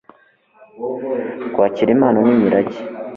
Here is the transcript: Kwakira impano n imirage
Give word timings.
Kwakira 1.53 1.89
impano 1.95 2.19
n 2.25 2.27
imirage 2.33 2.79